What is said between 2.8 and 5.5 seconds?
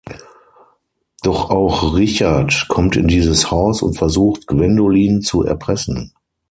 in dieses Haus und versucht, Gwendolin zu